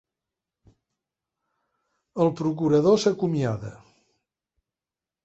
El 2.25 2.31
procurador 2.39 2.97
s'acomiada. 3.05 3.73